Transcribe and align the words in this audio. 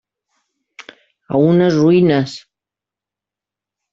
A 1.33 1.41
unes 1.49 1.77
ruïnes. 1.83 2.33